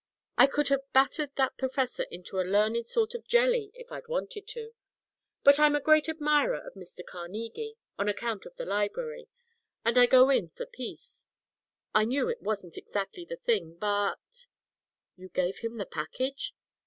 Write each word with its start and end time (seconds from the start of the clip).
I 0.35 0.47
could 0.47 0.69
have 0.69 0.91
battered 0.93 1.35
that 1.35 1.59
professor 1.59 2.07
into 2.09 2.39
a 2.41 2.41
learned 2.41 2.87
sort 2.87 3.13
of 3.13 3.27
jelly 3.27 3.69
if 3.75 3.91
I'd 3.91 4.07
wanted 4.07 4.47
to. 4.47 4.71
But 5.43 5.59
I'm 5.59 5.75
a 5.75 5.79
great 5.79 6.09
admirer 6.09 6.55
of 6.57 6.73
Mr. 6.73 7.05
Carnegie, 7.05 7.77
on 7.99 8.09
account 8.09 8.47
of 8.47 8.55
the 8.55 8.65
library, 8.65 9.27
and 9.85 9.99
I 9.99 10.07
go 10.07 10.31
in 10.31 10.49
for 10.57 10.65
peace. 10.65 11.27
I 11.93 12.05
knew 12.05 12.27
it 12.29 12.41
wasn't 12.41 12.77
exactly 12.77 13.25
the 13.29 13.37
thing, 13.37 13.75
but" 13.77 14.47
"You 15.17 15.29
gave 15.29 15.59
him 15.59 15.77
the 15.77 15.85
package?" 15.85 16.55